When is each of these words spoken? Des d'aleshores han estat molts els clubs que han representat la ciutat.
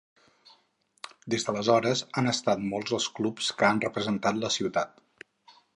Des 1.33 1.45
d'aleshores 1.49 2.03
han 2.21 2.31
estat 2.33 2.65
molts 2.73 2.97
els 2.99 3.09
clubs 3.19 3.53
que 3.61 3.69
han 3.69 3.87
representat 3.89 4.45
la 4.47 4.53
ciutat. 4.59 4.97